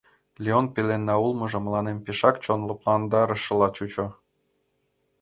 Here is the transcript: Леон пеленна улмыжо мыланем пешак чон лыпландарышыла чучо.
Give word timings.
Леон 0.43 0.65
пеленна 0.73 1.15
улмыжо 1.23 1.59
мыланем 1.65 1.97
пешак 2.05 2.35
чон 2.43 2.59
лыпландарышыла 2.67 3.67
чучо. 3.75 4.05